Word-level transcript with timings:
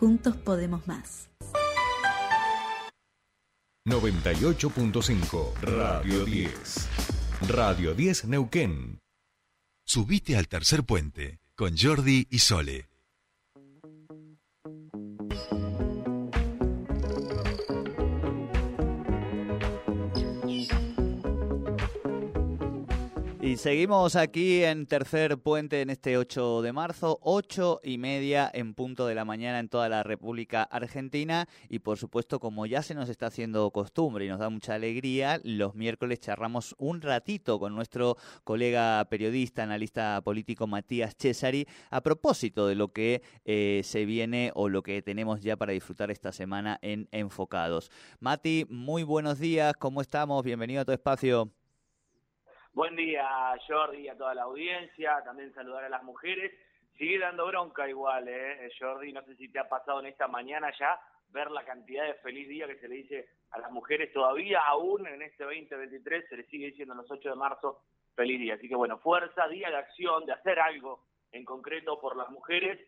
Juntos 0.00 0.34
podemos 0.34 0.88
más. 0.88 1.28
98.5 3.86 5.54
Radio 5.60 6.24
10. 6.24 6.88
Radio 7.48 7.94
10 7.94 8.24
Neuquén. 8.24 8.98
Subite 9.86 10.38
al 10.38 10.48
tercer 10.48 10.84
puente 10.84 11.40
con 11.54 11.76
Jordi 11.76 12.26
y 12.30 12.38
Sole. 12.38 12.89
Y 23.50 23.56
seguimos 23.56 24.14
aquí 24.14 24.62
en 24.62 24.86
Tercer 24.86 25.36
Puente 25.36 25.80
en 25.80 25.90
este 25.90 26.16
8 26.16 26.62
de 26.62 26.72
marzo, 26.72 27.18
8 27.20 27.80
y 27.82 27.98
media 27.98 28.48
en 28.54 28.74
punto 28.74 29.08
de 29.08 29.16
la 29.16 29.24
mañana 29.24 29.58
en 29.58 29.68
toda 29.68 29.88
la 29.88 30.04
República 30.04 30.62
Argentina. 30.62 31.48
Y 31.68 31.80
por 31.80 31.98
supuesto, 31.98 32.38
como 32.38 32.64
ya 32.66 32.80
se 32.84 32.94
nos 32.94 33.08
está 33.08 33.26
haciendo 33.26 33.68
costumbre 33.72 34.24
y 34.24 34.28
nos 34.28 34.38
da 34.38 34.50
mucha 34.50 34.74
alegría, 34.74 35.40
los 35.42 35.74
miércoles 35.74 36.20
charramos 36.20 36.76
un 36.78 37.00
ratito 37.00 37.58
con 37.58 37.74
nuestro 37.74 38.16
colega 38.44 39.04
periodista, 39.10 39.64
analista 39.64 40.20
político 40.22 40.68
Matías 40.68 41.16
Cesari, 41.18 41.66
a 41.90 42.02
propósito 42.02 42.68
de 42.68 42.76
lo 42.76 42.92
que 42.92 43.20
eh, 43.44 43.80
se 43.82 44.04
viene 44.04 44.52
o 44.54 44.68
lo 44.68 44.84
que 44.84 45.02
tenemos 45.02 45.40
ya 45.40 45.56
para 45.56 45.72
disfrutar 45.72 46.12
esta 46.12 46.30
semana 46.30 46.78
en 46.82 47.08
Enfocados. 47.10 47.90
Mati, 48.20 48.64
muy 48.70 49.02
buenos 49.02 49.40
días, 49.40 49.74
¿cómo 49.76 50.02
estamos? 50.02 50.44
Bienvenido 50.44 50.82
a 50.82 50.84
tu 50.84 50.92
espacio. 50.92 51.50
Buen 52.72 52.94
día, 52.94 53.26
Jordi, 53.66 54.08
a 54.08 54.16
toda 54.16 54.32
la 54.32 54.42
audiencia. 54.42 55.20
También 55.24 55.52
saludar 55.52 55.84
a 55.84 55.88
las 55.88 56.04
mujeres. 56.04 56.52
Sigue 56.96 57.18
dando 57.18 57.46
bronca 57.46 57.88
igual, 57.88 58.28
¿eh? 58.28 58.70
Jordi, 58.78 59.12
no 59.12 59.22
sé 59.24 59.34
si 59.34 59.48
te 59.48 59.58
ha 59.58 59.68
pasado 59.68 60.00
en 60.00 60.06
esta 60.06 60.28
mañana 60.28 60.72
ya 60.78 61.00
ver 61.30 61.50
la 61.50 61.64
cantidad 61.64 62.04
de 62.04 62.14
feliz 62.14 62.48
día 62.48 62.66
que 62.66 62.78
se 62.78 62.88
le 62.88 62.96
dice 62.96 63.28
a 63.50 63.58
las 63.58 63.72
mujeres 63.72 64.12
todavía, 64.12 64.60
aún 64.60 65.06
en 65.06 65.22
este 65.22 65.44
2023, 65.44 66.28
se 66.28 66.36
le 66.36 66.44
sigue 66.44 66.66
diciendo 66.66 66.94
los 66.94 67.10
8 67.10 67.30
de 67.30 67.34
marzo 67.34 67.82
feliz 68.14 68.38
día. 68.38 68.54
Así 68.54 68.68
que 68.68 68.76
bueno, 68.76 68.98
fuerza, 68.98 69.48
día 69.48 69.68
de 69.70 69.76
acción, 69.76 70.24
de 70.26 70.32
hacer 70.32 70.60
algo 70.60 71.02
en 71.32 71.44
concreto 71.44 71.98
por 71.98 72.16
las 72.16 72.30
mujeres. 72.30 72.78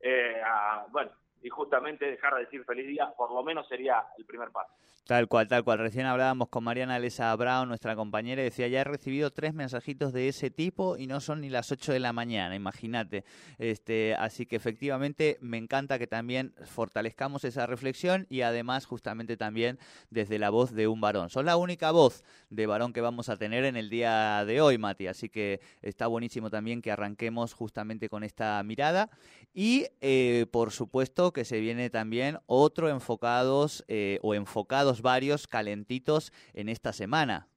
Eh, 0.00 0.42
bueno, 0.90 1.12
y 1.42 1.48
justamente 1.48 2.06
dejar 2.06 2.34
de 2.34 2.40
decir 2.40 2.64
feliz 2.64 2.86
día, 2.86 3.12
por 3.16 3.32
lo 3.32 3.42
menos 3.42 3.66
sería 3.68 4.04
el 4.16 4.24
primer 4.24 4.50
paso. 4.50 4.72
Tal 5.08 5.26
cual, 5.26 5.48
tal 5.48 5.64
cual. 5.64 5.78
Recién 5.78 6.04
hablábamos 6.04 6.50
con 6.50 6.64
Mariana 6.64 6.98
Lesa 6.98 7.34
Brown, 7.34 7.66
nuestra 7.66 7.96
compañera, 7.96 8.42
y 8.42 8.44
decía, 8.44 8.68
ya 8.68 8.82
he 8.82 8.84
recibido 8.84 9.30
tres 9.30 9.54
mensajitos 9.54 10.12
de 10.12 10.28
ese 10.28 10.50
tipo 10.50 10.98
y 10.98 11.06
no 11.06 11.20
son 11.20 11.40
ni 11.40 11.48
las 11.48 11.72
8 11.72 11.94
de 11.94 11.98
la 11.98 12.12
mañana, 12.12 12.54
imagínate. 12.54 13.24
Este, 13.56 14.14
así 14.16 14.44
que 14.44 14.56
efectivamente 14.56 15.38
me 15.40 15.56
encanta 15.56 15.98
que 15.98 16.06
también 16.06 16.52
fortalezcamos 16.66 17.44
esa 17.44 17.66
reflexión 17.66 18.26
y 18.28 18.42
además 18.42 18.84
justamente 18.84 19.38
también 19.38 19.78
desde 20.10 20.38
la 20.38 20.50
voz 20.50 20.74
de 20.74 20.88
un 20.88 21.00
varón. 21.00 21.30
Son 21.30 21.46
la 21.46 21.56
única 21.56 21.90
voz 21.90 22.22
de 22.50 22.66
varón 22.66 22.92
que 22.92 23.00
vamos 23.00 23.30
a 23.30 23.38
tener 23.38 23.64
en 23.64 23.78
el 23.78 23.88
día 23.88 24.44
de 24.44 24.60
hoy, 24.60 24.76
Mati, 24.76 25.06
así 25.06 25.30
que 25.30 25.62
está 25.80 26.06
buenísimo 26.06 26.50
también 26.50 26.82
que 26.82 26.92
arranquemos 26.92 27.54
justamente 27.54 28.10
con 28.10 28.24
esta 28.24 28.62
mirada 28.62 29.08
y 29.54 29.86
eh, 30.02 30.44
por 30.50 30.70
supuesto 30.70 31.27
que 31.32 31.44
se 31.44 31.60
viene 31.60 31.90
también 31.90 32.38
otro 32.46 32.88
enfocados 32.88 33.84
eh, 33.88 34.18
o 34.22 34.34
enfocados 34.34 35.02
varios 35.02 35.46
calentitos 35.46 36.32
en 36.54 36.68
esta 36.68 36.92
semana. 36.92 37.48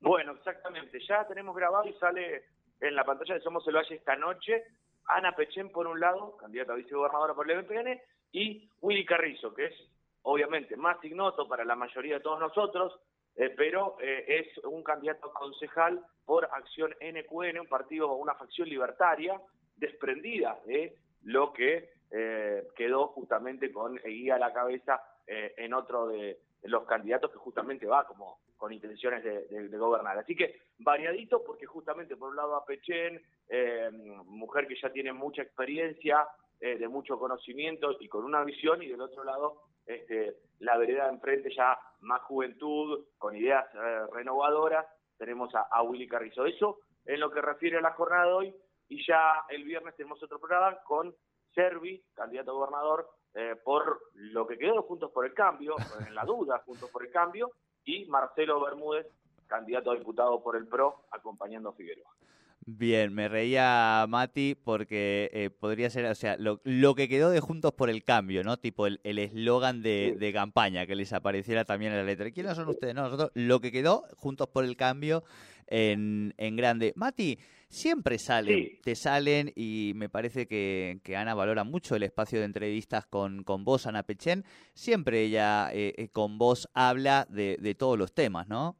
Bueno, 0.00 0.32
exactamente. 0.32 0.98
Ya 1.08 1.26
tenemos 1.26 1.56
grabado 1.56 1.88
y 1.88 1.92
sale 1.94 2.44
en 2.80 2.94
la 2.94 3.04
pantalla 3.04 3.34
de 3.34 3.40
Somos 3.40 3.66
el 3.66 3.74
Valle 3.74 3.96
esta 3.96 4.16
noche 4.16 4.64
Ana 5.08 5.34
Pechen 5.34 5.70
por 5.70 5.86
un 5.86 5.98
lado, 5.98 6.36
candidata 6.36 6.74
a 6.74 6.76
vicegobernadora 6.76 7.34
por 7.34 7.50
el 7.50 7.62
MPN, 7.62 8.00
y 8.30 8.68
Willy 8.80 9.04
Carrizo, 9.06 9.54
que 9.54 9.66
es 9.66 9.74
obviamente 10.22 10.76
más 10.76 11.02
ignoto 11.02 11.48
para 11.48 11.64
la 11.64 11.74
mayoría 11.74 12.16
de 12.16 12.20
todos 12.20 12.38
nosotros, 12.38 13.00
eh, 13.34 13.54
pero 13.56 13.96
eh, 14.00 14.24
es 14.28 14.64
un 14.64 14.82
candidato 14.82 15.32
concejal 15.32 16.04
por 16.26 16.44
Acción 16.52 16.94
NQN, 17.00 17.60
un 17.60 17.66
partido, 17.66 18.12
una 18.14 18.34
facción 18.34 18.68
libertaria 18.68 19.40
desprendida 19.76 20.58
de 20.66 20.98
lo 21.22 21.52
que 21.52 21.90
eh, 22.10 22.68
quedó 22.74 23.08
justamente 23.08 23.70
con 23.70 23.96
guía 23.96 24.36
a 24.36 24.38
la 24.38 24.52
cabeza 24.52 25.02
eh, 25.26 25.54
en 25.58 25.74
otro 25.74 26.08
de, 26.08 26.40
los 26.62 26.84
candidatos 26.84 27.30
que 27.30 27.38
justamente 27.38 27.86
va 27.86 28.06
como 28.06 28.40
con 28.56 28.72
intenciones 28.72 29.22
de, 29.22 29.68
gobernar. 29.78 30.18
Así 30.18 30.34
que 30.34 30.60
variadito 30.78 31.44
porque 31.44 31.66
justamente 31.66 32.16
por 32.16 32.30
un 32.30 32.36
lado 32.36 32.56
a 32.56 32.64
Pechen, 32.64 33.22
eh, 33.48 33.90
mujer 34.24 34.66
que 34.66 34.80
ya 34.80 34.90
tiene 34.90 35.12
mucha 35.12 35.42
experiencia, 35.42 36.26
de 36.60 36.88
mucho 36.88 37.20
conocimiento 37.20 37.96
y 38.00 38.08
con 38.08 38.24
una 38.24 38.42
visión, 38.42 38.82
y 38.82 38.88
del 38.88 39.00
otro 39.00 39.22
lado 39.22 39.62
este, 39.86 40.38
la 40.58 40.76
vereda 40.76 41.04
de 41.04 41.12
enfrente 41.12 41.54
ya 41.54 41.78
más 42.00 42.20
juventud, 42.22 43.06
con 43.16 43.36
ideas 43.36 43.64
renovadoras, 44.12 44.84
tenemos 45.16 45.54
a, 45.54 45.68
a 45.70 45.82
Willy 45.84 46.08
Carrizo. 46.08 46.46
Eso 46.46 46.80
en 47.06 47.20
lo 47.20 47.30
que 47.30 47.40
refiere 47.40 47.78
a 47.78 47.80
la 47.80 47.92
jornada 47.92 48.26
de 48.26 48.32
hoy, 48.32 48.54
y 48.88 49.06
ya 49.06 49.44
el 49.50 49.62
viernes 49.62 49.94
tenemos 49.94 50.20
otro 50.20 50.40
programa 50.40 50.78
con 50.82 51.14
Servi, 51.54 52.02
candidato 52.14 52.50
a 52.50 52.54
gobernador, 52.54 53.10
eh, 53.34 53.56
por 53.62 54.00
lo 54.14 54.46
que 54.46 54.58
quedó 54.58 54.82
Juntos 54.82 55.10
por 55.12 55.26
el 55.26 55.34
Cambio, 55.34 55.76
en 56.06 56.14
la 56.14 56.24
duda 56.24 56.62
Juntos 56.64 56.90
por 56.90 57.04
el 57.04 57.10
Cambio, 57.10 57.50
y 57.84 58.04
Marcelo 58.06 58.60
Bermúdez, 58.60 59.06
candidato 59.46 59.90
a 59.90 59.96
diputado 59.96 60.42
por 60.42 60.56
el 60.56 60.66
PRO, 60.66 61.06
acompañando 61.10 61.70
a 61.70 61.72
Figueroa. 61.72 62.10
Bien, 62.70 63.14
me 63.14 63.28
reía 63.28 64.04
Mati 64.10 64.54
porque 64.54 65.30
eh, 65.32 65.48
podría 65.48 65.88
ser, 65.88 66.04
o 66.04 66.14
sea, 66.14 66.36
lo, 66.36 66.58
que 66.94 67.08
quedó 67.08 67.30
de 67.30 67.40
Juntos 67.40 67.72
por 67.72 67.88
el 67.88 68.04
Cambio, 68.04 68.44
¿no? 68.44 68.58
Tipo 68.58 68.86
el 68.86 69.00
eslogan 69.02 69.80
de, 69.80 70.30
campaña 70.34 70.84
que 70.84 70.94
les 70.94 71.14
apareciera 71.14 71.64
también 71.64 71.92
en 71.92 71.98
la 71.98 72.04
letra. 72.04 72.30
¿Quiénes 72.30 72.56
son 72.56 72.68
ustedes? 72.68 72.94
No, 72.94 73.04
nosotros, 73.04 73.30
lo 73.32 73.60
que 73.60 73.72
quedó 73.72 74.04
Juntos 74.16 74.48
por 74.48 74.64
el 74.64 74.76
Cambio 74.76 75.24
en, 75.66 76.34
en 76.36 76.56
grande. 76.56 76.92
Mati, 76.94 77.38
siempre 77.68 78.18
salen, 78.18 78.80
te 78.82 78.94
salen 78.94 79.52
y 79.54 79.92
me 79.94 80.08
parece 80.08 80.46
que, 80.46 81.00
Ana 81.16 81.34
valora 81.34 81.64
mucho 81.64 81.96
el 81.96 82.02
espacio 82.02 82.38
de 82.38 82.46
entrevistas 82.46 83.06
con, 83.06 83.44
con 83.44 83.64
vos, 83.64 83.86
Ana 83.86 84.02
Pechen. 84.02 84.44
Siempre 84.74 85.22
ella 85.22 85.70
eh, 85.72 85.94
eh, 85.96 86.08
con 86.08 86.38
vos 86.38 86.68
habla 86.74 87.26
de, 87.28 87.56
de, 87.58 87.74
todos 87.74 87.98
los 87.98 88.14
temas, 88.14 88.48
¿no? 88.48 88.76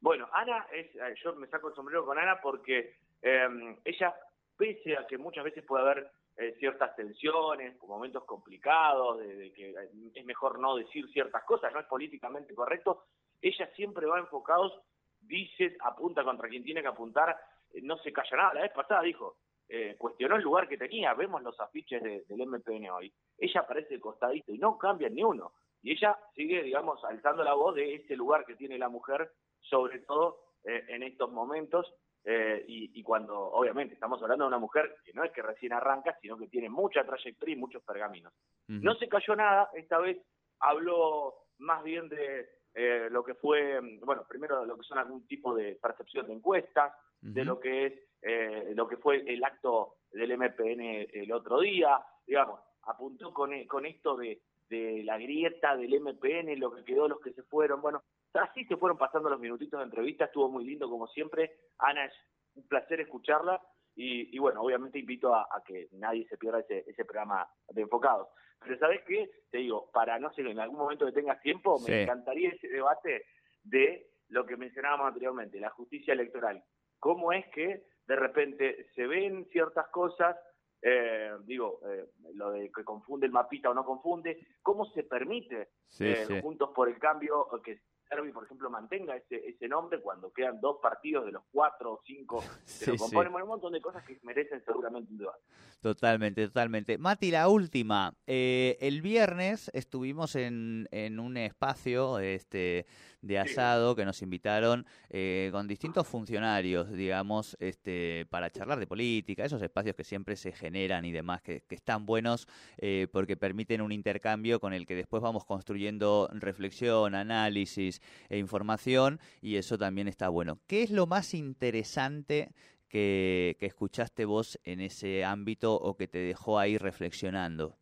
Bueno, 0.00 0.28
Ana, 0.32 0.66
es, 0.72 0.94
eh, 0.96 1.14
yo 1.22 1.34
me 1.36 1.46
saco 1.48 1.68
el 1.68 1.74
sombrero 1.74 2.04
con 2.04 2.18
Ana 2.18 2.40
porque 2.40 2.96
em, 3.20 3.76
ella, 3.84 4.14
pese 4.56 4.96
a 4.96 5.06
que 5.06 5.18
muchas 5.18 5.44
veces 5.44 5.64
puede 5.64 5.82
haber 5.82 6.10
ciertas 6.58 6.96
tensiones, 6.96 7.78
momentos 7.82 8.24
complicados, 8.24 9.18
de, 9.18 9.52
que 9.52 9.74
es 10.14 10.24
mejor 10.24 10.58
no 10.58 10.76
decir 10.76 11.06
ciertas 11.12 11.44
cosas, 11.44 11.70
no 11.74 11.78
es 11.78 11.86
políticamente 11.86 12.54
correcto, 12.54 13.04
ella 13.42 13.70
siempre 13.76 14.06
va 14.06 14.18
enfocados, 14.18 14.72
dice, 15.20 15.76
apunta 15.80 16.24
contra 16.24 16.48
quien 16.48 16.64
tiene 16.64 16.80
que 16.80 16.88
apuntar 16.88 17.36
no 17.82 17.96
se 17.98 18.12
calla 18.12 18.36
nada. 18.36 18.54
La 18.54 18.62
vez 18.62 18.72
pasada 18.72 19.02
dijo, 19.02 19.36
eh, 19.68 19.96
cuestionó 19.96 20.36
el 20.36 20.42
lugar 20.42 20.68
que 20.68 20.76
tenía, 20.76 21.14
vemos 21.14 21.42
los 21.42 21.58
afiches 21.58 22.02
del 22.02 22.46
MPN 22.46 22.90
hoy. 22.90 23.12
Ella 23.38 23.60
aparece 23.60 23.98
costadito 23.98 24.52
y 24.52 24.58
no 24.58 24.76
cambia 24.76 25.08
ni 25.08 25.22
uno. 25.22 25.52
Y 25.82 25.92
ella 25.92 26.18
sigue, 26.34 26.62
digamos, 26.62 27.02
alzando 27.04 27.42
la 27.42 27.54
voz 27.54 27.74
de 27.74 27.94
ese 27.94 28.14
lugar 28.14 28.44
que 28.44 28.54
tiene 28.54 28.78
la 28.78 28.88
mujer, 28.88 29.30
sobre 29.60 30.00
todo 30.00 30.40
eh, 30.64 30.84
en 30.88 31.02
estos 31.02 31.32
momentos. 31.32 31.92
Eh, 32.24 32.64
y, 32.68 33.02
cuando, 33.02 33.36
obviamente, 33.36 33.94
estamos 33.94 34.22
hablando 34.22 34.44
de 34.44 34.48
una 34.48 34.58
mujer 34.58 34.94
que 35.04 35.12
no 35.12 35.24
es 35.24 35.32
que 35.32 35.42
recién 35.42 35.72
arranca, 35.72 36.16
sino 36.20 36.38
que 36.38 36.46
tiene 36.46 36.68
mucha 36.68 37.04
trayectoria 37.04 37.54
y 37.54 37.58
muchos 37.58 37.82
pergaminos. 37.82 38.32
No 38.68 38.94
se 38.94 39.08
cayó 39.08 39.34
nada, 39.34 39.70
esta 39.74 39.98
vez 39.98 40.18
habló 40.60 41.34
más 41.58 41.82
bien 41.82 42.08
de 42.08 42.48
lo 42.74 43.22
que 43.22 43.34
fue, 43.34 43.80
bueno, 44.02 44.24
primero 44.28 44.64
lo 44.64 44.76
que 44.76 44.84
son 44.84 44.98
algún 44.98 45.26
tipo 45.26 45.54
de 45.54 45.74
percepción 45.76 46.26
de 46.26 46.34
encuestas, 46.34 46.94
de 47.20 47.44
lo 47.44 47.60
que 47.60 47.86
es 47.86 47.92
eh, 48.22 48.72
lo 48.74 48.86
que 48.86 48.96
fue 48.96 49.24
el 49.26 49.42
acto 49.44 49.96
del 50.12 50.36
MPN 50.38 51.08
el 51.12 51.32
otro 51.32 51.60
día, 51.60 52.00
digamos, 52.26 52.60
apuntó 52.84 53.32
con, 53.32 53.52
e, 53.52 53.66
con 53.66 53.84
esto 53.84 54.16
de, 54.16 54.40
de 54.68 55.02
la 55.04 55.18
grieta 55.18 55.76
del 55.76 56.00
MPN, 56.00 56.58
lo 56.58 56.72
que 56.72 56.84
quedó, 56.84 57.08
los 57.08 57.20
que 57.20 57.32
se 57.32 57.42
fueron, 57.42 57.82
bueno, 57.82 58.02
así 58.34 58.64
se 58.64 58.76
fueron 58.76 58.96
pasando 58.96 59.28
los 59.28 59.40
minutitos 59.40 59.78
de 59.78 59.84
entrevista, 59.84 60.26
estuvo 60.26 60.48
muy 60.48 60.64
lindo 60.64 60.88
como 60.88 61.08
siempre, 61.08 61.56
Ana 61.78 62.04
es 62.04 62.12
un 62.54 62.66
placer 62.68 63.00
escucharla 63.00 63.60
y, 63.94 64.38
bueno, 64.38 64.62
obviamente 64.62 64.98
invito 64.98 65.34
a, 65.34 65.46
que 65.66 65.88
nadie 65.92 66.26
se 66.26 66.38
pierda 66.38 66.60
ese, 66.60 66.84
ese 66.86 67.04
programa 67.04 67.48
de 67.68 67.82
enfocados. 67.82 68.28
Pero 68.64 68.78
sabes 68.78 69.02
qué, 69.06 69.30
te 69.50 69.58
digo, 69.58 69.90
para 69.92 70.18
no 70.18 70.32
sé, 70.32 70.42
en 70.42 70.58
algún 70.58 70.78
momento 70.78 71.06
que 71.06 71.12
tengas 71.12 71.40
tiempo, 71.40 71.78
me 71.86 72.02
encantaría 72.02 72.50
ese 72.50 72.68
debate 72.68 73.26
de 73.64 74.08
lo 74.28 74.46
que 74.46 74.56
mencionábamos 74.56 75.08
anteriormente, 75.08 75.60
la 75.60 75.70
justicia 75.70 76.14
electoral. 76.14 76.62
Cómo 76.98 77.32
es 77.32 77.46
que 77.48 77.84
de 78.06 78.16
repente 78.16 78.86
se 78.94 79.06
ven 79.06 79.46
ciertas 79.50 79.88
cosas, 79.88 80.36
eh, 80.80 81.32
digo, 81.44 81.80
eh, 81.88 82.06
lo 82.34 82.52
de 82.52 82.70
que 82.72 82.84
confunde 82.84 83.26
el 83.26 83.32
mapita 83.32 83.70
o 83.70 83.74
no 83.74 83.84
confunde, 83.84 84.38
cómo 84.62 84.86
se 84.86 85.04
permite 85.04 85.68
eh, 86.00 86.40
Juntos 86.42 86.70
por 86.74 86.88
el 86.88 86.98
Cambio 86.98 87.48
que 87.64 87.80
Servi, 88.12 88.30
por 88.30 88.44
ejemplo, 88.44 88.68
mantenga 88.68 89.16
ese, 89.16 89.36
ese 89.48 89.68
nombre 89.68 90.00
cuando 90.00 90.32
quedan 90.32 90.60
dos 90.60 90.76
partidos 90.82 91.24
de 91.24 91.32
los 91.32 91.42
cuatro 91.50 91.94
o 91.94 92.02
cinco 92.04 92.40
que 92.66 92.70
Sí, 92.70 92.90
lo 92.90 92.92
sí. 92.94 92.98
componen. 92.98 93.32
Bueno, 93.32 93.46
un 93.46 93.50
montón 93.52 93.72
de 93.72 93.80
cosas 93.80 94.04
que 94.04 94.18
merecen 94.22 94.62
seguramente 94.64 95.10
un 95.12 95.18
debate. 95.18 95.40
Totalmente, 95.80 96.46
totalmente. 96.46 96.98
Mati, 96.98 97.30
la 97.30 97.48
última. 97.48 98.14
Eh, 98.26 98.76
el 98.80 99.02
viernes 99.02 99.70
estuvimos 99.74 100.36
en, 100.36 100.86
en 100.92 101.18
un 101.18 101.36
espacio 101.36 102.20
este, 102.20 102.86
de 103.20 103.38
asado 103.38 103.96
que 103.96 104.04
nos 104.04 104.22
invitaron 104.22 104.86
eh, 105.10 105.48
con 105.50 105.66
distintos 105.66 106.06
funcionarios, 106.06 106.92
digamos, 106.92 107.56
este, 107.58 108.26
para 108.30 108.50
charlar 108.50 108.78
de 108.78 108.86
política, 108.86 109.44
esos 109.44 109.62
espacios 109.62 109.96
que 109.96 110.04
siempre 110.04 110.36
se 110.36 110.52
generan 110.52 111.04
y 111.04 111.10
demás, 111.12 111.42
que, 111.42 111.62
que 111.62 111.74
están 111.74 112.06
buenos 112.06 112.46
eh, 112.78 113.08
porque 113.12 113.36
permiten 113.36 113.80
un 113.80 113.90
intercambio 113.90 114.60
con 114.60 114.72
el 114.74 114.86
que 114.86 114.94
después 114.94 115.20
vamos 115.22 115.44
construyendo 115.44 116.28
reflexión, 116.32 117.14
análisis 117.16 118.01
e 118.28 118.38
información 118.38 119.20
y 119.40 119.56
eso 119.56 119.78
también 119.78 120.08
está 120.08 120.28
bueno. 120.28 120.60
¿Qué 120.66 120.82
es 120.82 120.90
lo 120.90 121.06
más 121.06 121.34
interesante? 121.34 122.50
que, 122.88 123.56
que 123.58 123.64
escuchaste 123.64 124.26
vos 124.26 124.60
en 124.64 124.82
ese 124.82 125.24
ámbito 125.24 125.74
o 125.74 125.96
que 125.96 126.08
te 126.08 126.18
dejó 126.18 126.58
ahí 126.58 126.76
reflexionando? 126.76 127.78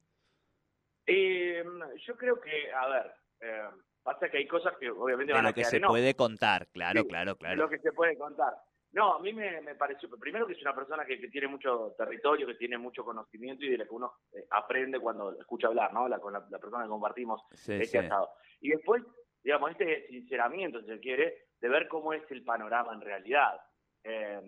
Eh, 1.07 1.65
yo 2.07 2.17
creo 2.17 2.41
que, 2.41 2.73
a 2.73 2.89
ver, 2.89 3.13
eh, 3.41 3.69
pasa 4.05 4.29
que 4.29 4.39
hay 4.39 4.47
cosas 4.47 4.75
que 4.79 4.89
obviamente 4.89 5.33
De 5.33 5.37
van 5.37 5.47
a 5.47 5.49
lo 5.49 5.55
que 5.55 5.63
quedar 5.63 5.71
se 5.73 5.81
puede 5.81 6.15
contar, 6.15 6.69
claro, 6.69 7.03
Sí, 7.03 7.09
claro, 7.09 7.37
claro. 7.37 7.57
lo 7.57 7.69
que 7.69 7.79
se 7.79 7.93
puede 7.93 8.17
contar. 8.17 8.55
No, 8.93 9.15
a 9.15 9.19
mí 9.21 9.33
me, 9.33 9.61
me 9.61 9.75
pareció, 9.77 10.09
primero 10.11 10.47
que 10.47 10.53
es 10.53 10.63
una 10.63 10.75
persona 10.75 11.05
que, 11.05 11.21
que 11.21 11.29
tiene 11.29 11.47
mucho 11.49 11.95
territorio, 11.97 12.47
que 12.47 12.55
tiene 12.55 12.77
mucho 12.77 13.05
conocimiento 13.05 13.65
y 13.65 13.71
de 13.71 13.79
la 13.79 13.85
que 13.85 13.95
uno 13.95 14.15
eh, 14.33 14.47
aprende 14.51 14.99
cuando 14.99 15.33
escucha 15.39 15.69
hablar, 15.69 15.93
¿no? 15.93 16.09
La, 16.09 16.19
con 16.19 16.33
la, 16.33 16.45
la 16.51 16.59
persona 16.59 16.85
que 16.85 16.89
compartimos 16.91 17.41
Sí, 17.53 17.73
este 17.75 17.87
sí. 17.87 17.99
asado. 17.99 18.31
Y 18.61 18.71
después, 18.71 19.03
digamos, 19.43 19.71
este 19.73 20.07
sinceramiento, 20.09 20.81
si 20.81 20.87
se 20.87 21.01
quiere, 21.01 21.47
de 21.61 21.69
ver 21.69 21.89
cómo 21.89 22.13
es 22.13 22.23
el 22.31 22.43
panorama 22.43 22.93
en 22.93 23.01
realidad. 23.01 23.61
Eh, 24.03 24.41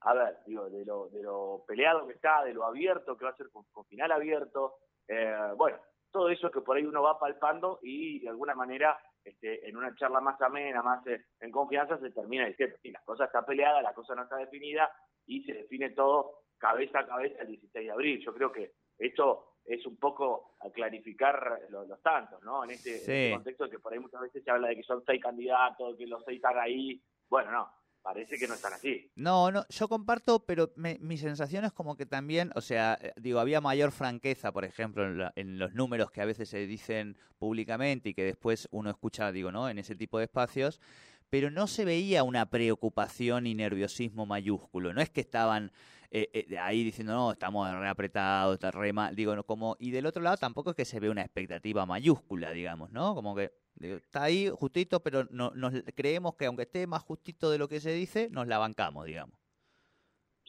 a 0.00 0.14
ver, 0.14 0.38
digo, 0.46 0.68
de 0.68 0.84
lo, 0.84 1.08
de 1.08 1.22
lo 1.22 1.64
peleado 1.66 2.06
que 2.06 2.14
está, 2.14 2.44
de 2.44 2.54
lo 2.54 2.64
abierto 2.64 3.16
que 3.16 3.24
va 3.24 3.30
a 3.30 3.36
ser 3.36 3.48
con, 3.50 3.64
final 3.86 4.12
abierto, 4.12 4.74
eh, 5.08 5.52
bueno, 5.56 5.78
todo 6.10 6.28
eso 6.30 6.50
que 6.50 6.60
por 6.60 6.76
ahí 6.76 6.84
uno 6.84 7.02
va 7.02 7.18
palpando 7.18 7.78
y 7.82 8.20
de 8.20 8.28
alguna 8.28 8.54
manera 8.54 8.98
este, 9.24 9.68
en 9.68 9.76
una 9.76 9.94
charla 9.96 10.20
más 10.20 10.40
amena, 10.40 10.82
más 10.82 11.04
eh, 11.06 11.24
en 11.40 11.50
confianza, 11.50 11.98
se 11.98 12.10
termina 12.10 12.46
diciendo, 12.46 12.76
sí, 12.82 12.90
la 12.90 13.02
cosa 13.04 13.24
está 13.24 13.44
peleada, 13.44 13.82
la 13.82 13.94
cosa 13.94 14.14
no 14.14 14.22
está 14.22 14.36
definida 14.36 14.90
y 15.26 15.42
se 15.42 15.52
define 15.52 15.90
todo 15.90 16.42
cabeza 16.58 17.00
a 17.00 17.06
cabeza 17.06 17.42
el 17.42 17.48
16 17.48 17.86
de 17.86 17.92
abril. 17.92 18.24
Yo 18.24 18.32
creo 18.32 18.52
que 18.52 18.72
esto 18.98 19.55
es 19.66 19.84
un 19.86 19.96
poco 19.96 20.56
a 20.60 20.70
clarificar 20.70 21.60
los, 21.70 21.86
los 21.88 22.00
tantos, 22.02 22.42
¿no? 22.42 22.64
En 22.64 22.70
este, 22.70 22.90
en 22.90 22.96
este 23.00 23.30
contexto 23.32 23.70
que 23.70 23.78
por 23.78 23.92
ahí 23.92 23.98
muchas 23.98 24.20
veces 24.20 24.42
se 24.44 24.50
habla 24.50 24.68
de 24.68 24.76
que 24.76 24.82
son 24.82 25.02
seis 25.06 25.20
candidatos, 25.22 25.96
que 25.96 26.06
los 26.06 26.22
seis 26.24 26.36
están 26.36 26.58
ahí. 26.58 27.02
Bueno, 27.28 27.50
no, 27.50 27.68
parece 28.02 28.38
que 28.38 28.46
no 28.46 28.54
están 28.54 28.72
así. 28.74 29.10
No, 29.16 29.50
no, 29.50 29.64
yo 29.68 29.88
comparto, 29.88 30.44
pero 30.46 30.70
me- 30.76 30.98
mi 31.00 31.16
sensación 31.16 31.64
es 31.64 31.72
como 31.72 31.96
que 31.96 32.06
también, 32.06 32.52
o 32.54 32.60
sea, 32.60 32.96
eh, 33.00 33.12
digo, 33.16 33.40
había 33.40 33.60
mayor 33.60 33.90
franqueza, 33.90 34.52
por 34.52 34.64
ejemplo, 34.64 35.04
en, 35.04 35.18
la- 35.18 35.32
en 35.36 35.58
los 35.58 35.74
números 35.74 36.10
que 36.12 36.20
a 36.20 36.26
veces 36.26 36.48
se 36.48 36.66
dicen 36.66 37.16
públicamente 37.38 38.10
y 38.10 38.14
que 38.14 38.22
después 38.24 38.68
uno 38.70 38.90
escucha, 38.90 39.32
digo, 39.32 39.50
¿no? 39.50 39.68
En 39.68 39.78
ese 39.78 39.96
tipo 39.96 40.18
de 40.18 40.24
espacios, 40.24 40.80
pero 41.28 41.50
no 41.50 41.66
se 41.66 41.84
veía 41.84 42.22
una 42.22 42.48
preocupación 42.50 43.48
y 43.48 43.54
nerviosismo 43.56 44.26
mayúsculo. 44.26 44.92
No 44.94 45.00
es 45.00 45.10
que 45.10 45.20
estaban 45.20 45.72
eh, 46.10 46.28
eh, 46.32 46.58
ahí 46.58 46.84
diciendo, 46.84 47.12
no, 47.14 47.32
estamos 47.32 47.70
re 47.72 47.88
apretados, 47.88 48.54
está 48.54 48.70
re 48.70 48.92
mal, 48.92 49.14
digo, 49.14 49.34
no, 49.34 49.44
como, 49.44 49.76
y 49.78 49.90
del 49.90 50.06
otro 50.06 50.22
lado 50.22 50.36
tampoco 50.36 50.70
es 50.70 50.76
que 50.76 50.84
se 50.84 51.00
ve 51.00 51.10
una 51.10 51.22
expectativa 51.22 51.86
mayúscula, 51.86 52.50
digamos, 52.50 52.90
¿no? 52.90 53.14
Como 53.14 53.34
que 53.34 53.52
digo, 53.74 53.96
está 53.96 54.24
ahí 54.24 54.48
justito, 54.48 55.00
pero 55.00 55.24
no, 55.30 55.50
nos 55.54 55.72
creemos 55.94 56.34
que 56.36 56.46
aunque 56.46 56.62
esté 56.62 56.86
más 56.86 57.02
justito 57.02 57.50
de 57.50 57.58
lo 57.58 57.68
que 57.68 57.80
se 57.80 57.92
dice, 57.92 58.28
nos 58.30 58.46
la 58.46 58.58
bancamos, 58.58 59.04
digamos. 59.06 59.38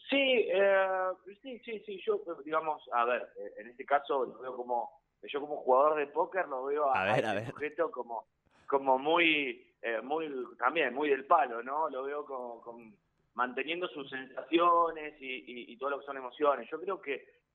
Sí, 0.09 0.47
eh, 0.49 1.09
sí, 1.41 1.59
sí, 1.65 1.83
sí, 1.85 2.01
yo, 2.05 2.21
digamos, 2.45 2.81
a 2.93 3.03
ver, 3.05 3.27
eh, 3.37 3.53
en 3.57 3.67
este 3.67 3.85
caso 3.85 4.25
lo 4.25 4.39
veo 4.39 4.55
como, 4.55 5.01
yo 5.23 5.41
como 5.41 5.57
jugador 5.57 5.97
de 5.97 6.07
póker 6.07 6.47
lo 6.47 6.65
veo 6.65 6.89
a, 6.89 7.01
A 7.01 7.13
ver, 7.13 7.25
a 7.25 7.29
este 7.29 7.41
ver. 7.41 7.49
sujeto 7.51 7.91
como, 7.91 8.25
como 8.67 8.97
muy, 8.97 9.67
eh, 9.81 9.99
muy, 10.01 10.31
también 10.57 10.93
muy 10.93 11.09
del 11.09 11.25
palo, 11.25 11.61
¿no? 11.61 11.89
Lo 11.89 12.03
veo 12.03 12.25
como, 12.25 12.61
como 12.61 12.93
manteniendo 13.37 13.87
sus 13.89 14.09
sensaciones 14.09 15.13
y, 15.21 15.25
y- 15.25 15.71
y 15.73 15.77
todo 15.77 15.91
lo 15.91 15.99
que 15.99 16.05
son 16.07 16.17
emociones. 16.17 16.67
Yo 16.71 16.81
creo 16.81 16.99
que 16.99 17.13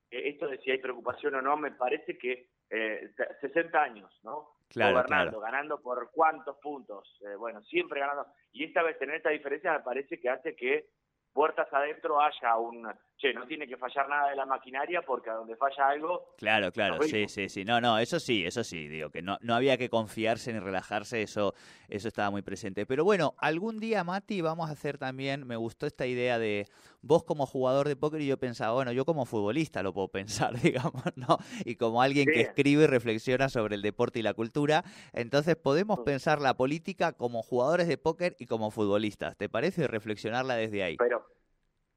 eh, 0.09 0.29
esto 0.29 0.47
de 0.47 0.57
si 0.59 0.71
hay 0.71 0.77
preocupación 0.77 1.35
o 1.35 1.41
no, 1.41 1.57
me 1.57 1.71
parece 1.71 2.17
que 2.17 2.47
eh, 2.69 3.11
60 3.41 3.81
años, 3.81 4.09
¿no? 4.23 4.49
Claro, 4.69 4.93
Gobernando, 4.95 5.31
claro. 5.39 5.39
ganando 5.41 5.81
por 5.81 6.09
cuántos 6.11 6.57
puntos, 6.57 7.19
Eh, 7.27 7.35
bueno, 7.35 7.61
siempre 7.63 7.99
ganando. 7.99 8.25
Y 8.53 8.63
esta 8.63 8.81
vez 8.81 8.97
tener 8.97 9.17
esta 9.17 9.29
diferencia 9.29 9.73
me 9.73 9.81
parece 9.81 10.19
que 10.19 10.29
hace 10.29 10.55
que 10.55 10.87
puertas 11.33 11.67
adentro 11.73 12.19
haya 12.21 12.55
un, 12.57 12.87
che, 13.23 13.33
no 13.33 13.45
tiene 13.47 13.65
que 13.67 13.77
fallar 13.77 14.09
nada 14.09 14.29
de 14.29 14.35
la 14.35 14.45
maquinaria 14.45 15.01
porque 15.01 15.29
a 15.29 15.33
donde 15.35 15.55
falla 15.55 15.87
algo, 15.87 16.33
Claro, 16.37 16.71
claro, 16.73 17.01
sí, 17.03 17.27
sí, 17.29 17.47
sí. 17.47 17.63
No, 17.63 17.79
no, 17.79 17.97
eso 17.97 18.19
sí, 18.19 18.45
eso 18.45 18.63
sí, 18.63 18.87
digo, 18.89 19.09
que 19.09 19.21
no, 19.21 19.37
no 19.41 19.55
había 19.55 19.77
que 19.77 19.89
confiarse 19.89 20.51
ni 20.51 20.59
relajarse, 20.59 21.21
eso, 21.21 21.53
eso 21.87 22.07
estaba 22.09 22.29
muy 22.31 22.41
presente. 22.41 22.85
Pero 22.85 23.05
bueno, 23.05 23.33
algún 23.37 23.79
día, 23.79 24.03
Mati, 24.03 24.41
vamos 24.41 24.69
a 24.69 24.73
hacer 24.73 24.97
también, 24.97 25.47
me 25.47 25.55
gustó 25.55 25.85
esta 25.87 26.05
idea 26.05 26.37
de 26.37 26.67
vos 27.01 27.23
como 27.23 27.45
jugador 27.45 27.87
de 27.87 27.95
póker 27.95 28.19
y 28.21 28.27
yo 28.27 28.37
pensaba, 28.37 28.73
bueno, 28.73 28.91
yo 28.91 29.05
como 29.05 29.25
futbolista 29.25 29.81
lo 29.83 29.93
puedo 29.93 30.07
pensar, 30.49 30.59
digamos, 30.59 31.03
¿no? 31.15 31.37
Y 31.63 31.75
como 31.75 32.01
alguien 32.01 32.25
que 32.29 32.41
escribe 32.41 32.83
y 32.83 32.87
reflexiona 32.87 33.47
sobre 33.47 33.75
el 33.75 33.81
deporte 33.81 34.19
y 34.19 34.21
la 34.21 34.33
cultura, 34.33 34.83
entonces 35.13 35.55
podemos 35.55 35.99
Mm. 35.99 36.03
pensar 36.03 36.41
la 36.41 36.55
política 36.55 37.13
como 37.13 37.41
jugadores 37.43 37.87
de 37.87 37.97
póker 37.97 38.35
y 38.39 38.47
como 38.47 38.69
futbolistas, 38.71 39.37
¿te 39.37 39.47
parece? 39.47 39.83
Y 39.83 39.87
reflexionarla 39.87 40.55
desde 40.55 40.83
ahí. 40.83 40.97
pero 40.97 41.25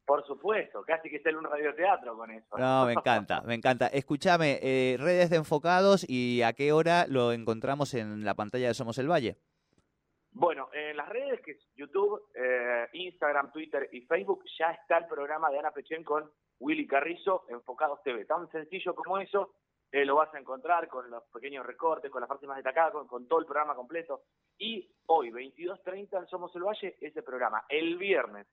por 0.06 0.24
supuesto, 0.24 0.84
casi 0.84 1.10
que 1.10 1.20
sale 1.20 1.36
un 1.36 1.44
radioteatro 1.44 2.16
con 2.16 2.30
eso. 2.30 2.56
No, 2.56 2.86
me 2.86 2.92
encanta, 2.92 3.42
me 3.42 3.54
encanta. 3.54 3.88
Escúchame, 3.88 4.60
eh, 4.62 4.96
redes 4.98 5.30
de 5.30 5.36
enfocados 5.36 6.08
y 6.08 6.42
a 6.42 6.52
qué 6.52 6.72
hora 6.72 7.06
lo 7.08 7.32
encontramos 7.32 7.92
en 7.92 8.24
la 8.24 8.34
pantalla 8.34 8.68
de 8.68 8.74
Somos 8.74 8.98
el 8.98 9.10
Valle. 9.10 9.36
Bueno, 10.30 10.68
en 10.72 10.96
las 10.96 11.08
redes 11.08 11.40
que 11.40 11.52
es 11.52 11.68
YouTube, 11.74 12.22
eh, 12.34 12.86
Instagram, 12.92 13.50
Twitter 13.50 13.88
y 13.90 14.02
Facebook 14.02 14.44
ya 14.58 14.70
está 14.70 14.98
el 14.98 15.06
programa 15.06 15.50
de 15.50 15.58
Ana 15.58 15.72
Pechen 15.72 16.04
con 16.04 16.30
Willy 16.60 16.86
Carrizo, 16.86 17.44
Enfocados 17.48 18.02
TV. 18.04 18.26
Tan 18.26 18.48
sencillo 18.52 18.94
como 18.94 19.18
eso, 19.18 19.54
eh, 19.90 20.04
lo 20.04 20.14
vas 20.14 20.32
a 20.34 20.38
encontrar 20.38 20.86
con 20.88 21.10
los 21.10 21.24
pequeños 21.32 21.66
recortes, 21.66 22.12
con 22.12 22.20
las 22.20 22.28
partes 22.28 22.48
más 22.48 22.58
destacadas, 22.58 22.92
con, 22.92 23.08
con 23.08 23.26
todo 23.26 23.40
el 23.40 23.46
programa 23.46 23.74
completo. 23.74 24.22
Y 24.56 24.88
hoy, 25.06 25.32
22.30 25.32 26.18
en 26.18 26.26
Somos 26.28 26.54
el 26.54 26.62
Valle, 26.62 26.96
ese 27.00 27.22
programa. 27.22 27.64
El 27.68 27.96
viernes, 27.96 28.46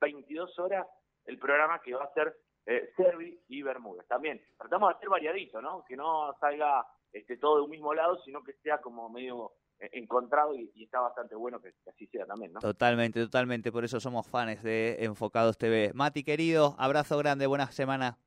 22 0.00 0.58
horas, 0.58 0.86
el 1.24 1.38
programa 1.38 1.80
que 1.80 1.94
va 1.94 2.04
a 2.04 2.12
ser 2.12 2.36
eh, 2.66 2.90
Servi 2.96 3.38
y 3.48 3.62
Bermúdez. 3.62 4.06
También 4.08 4.40
tratamos 4.58 4.90
de 4.90 4.96
hacer 4.96 5.08
variadito, 5.08 5.60
¿no? 5.62 5.84
Que 5.84 5.96
no 5.96 6.34
salga 6.40 6.86
este, 7.12 7.36
todo 7.36 7.56
de 7.56 7.62
un 7.62 7.70
mismo 7.70 7.94
lado, 7.94 8.20
sino 8.24 8.42
que 8.42 8.54
sea 8.62 8.78
como 8.78 9.08
medio 9.08 9.52
eh, 9.78 9.90
encontrado 9.92 10.54
y, 10.54 10.70
está 10.82 11.00
bastante 11.00 11.34
bueno 11.34 11.60
que, 11.60 11.72
que 11.84 11.90
así 11.90 12.06
sea 12.08 12.26
también, 12.26 12.52
¿no? 12.52 12.60
Totalmente, 12.60 13.20
totalmente. 13.20 13.70
Por 13.70 13.84
eso 13.84 14.00
somos 14.00 14.26
fans 14.26 14.62
de 14.62 14.96
Enfocados 15.00 15.58
TV. 15.58 15.92
Mati, 15.94 16.24
querido, 16.24 16.74
abrazo 16.78 17.18
grande, 17.18 17.46
buena 17.46 17.70
semana. 17.70 18.18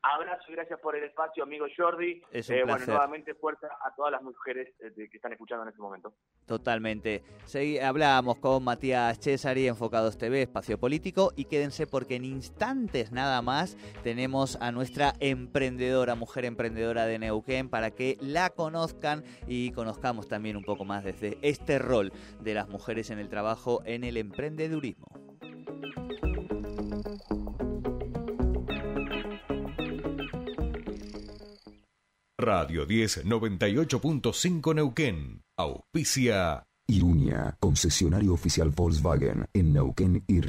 Abrazo 0.00 0.44
y 0.48 0.52
gracias 0.52 0.78
por 0.80 0.94
el 0.94 1.02
espacio, 1.04 1.42
amigo 1.42 1.66
Jordi. 1.76 2.22
Es 2.30 2.48
un 2.48 2.54
Eh, 2.54 2.58
bueno, 2.60 2.76
placer. 2.76 2.88
nuevamente 2.94 3.34
fuerza 3.34 3.66
a 3.84 3.92
todas 3.96 4.12
las 4.12 4.22
mujeres 4.22 4.72
eh, 4.78 4.92
que 4.94 5.16
están 5.16 5.32
escuchando 5.32 5.64
en 5.64 5.70
este 5.70 5.82
momento. 5.82 6.14
Totalmente. 6.46 7.24
Segui- 7.46 7.80
hablábamos 7.82 8.38
con 8.38 8.62
Matías 8.62 9.18
Cesari, 9.18 9.66
Enfocados 9.66 10.16
TV, 10.16 10.42
Espacio 10.42 10.78
Político, 10.78 11.32
y 11.34 11.46
quédense 11.46 11.88
porque 11.88 12.14
en 12.14 12.24
instantes 12.24 13.10
nada 13.10 13.42
más 13.42 13.76
tenemos 14.04 14.56
a 14.60 14.70
nuestra 14.70 15.14
emprendedora, 15.18 16.14
mujer 16.14 16.44
emprendedora 16.44 17.04
de 17.06 17.18
Neuquén, 17.18 17.68
para 17.68 17.90
que 17.90 18.16
la 18.20 18.50
conozcan 18.50 19.24
y 19.48 19.72
conozcamos 19.72 20.28
también 20.28 20.56
un 20.56 20.64
poco 20.64 20.84
más 20.84 21.02
desde 21.02 21.38
este 21.42 21.80
rol 21.80 22.12
de 22.40 22.54
las 22.54 22.68
mujeres 22.68 23.10
en 23.10 23.18
el 23.18 23.28
trabajo 23.28 23.82
en 23.84 24.04
el 24.04 24.16
emprendedurismo. 24.16 25.08
Radio 32.48 32.86
10 32.86 33.26
98.5 33.26 34.74
Neuquén. 34.74 35.42
Auspicia. 35.58 36.64
Iruña, 36.88 37.54
concesionario 37.60 38.32
oficial 38.32 38.70
Volkswagen 38.70 39.44
en 39.52 39.74
Neuquén 39.74 40.24
y 40.26 40.40